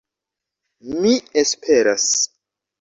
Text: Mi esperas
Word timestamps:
Mi 1.03 1.13
esperas 1.43 2.11